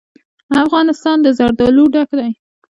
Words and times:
افغانستان 0.63 1.17
له 1.25 1.29
زردالو 1.39 1.83
ډک 1.93 2.09
دی. 2.19 2.31